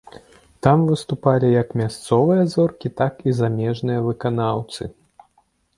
Там 0.67 0.79
выступалі 0.91 1.51
як 1.61 1.69
мясцовыя 1.81 2.43
зоркі, 2.55 2.87
так 3.03 3.13
і 3.31 3.37
замежныя 3.43 3.99
выканаўцы. 4.09 4.83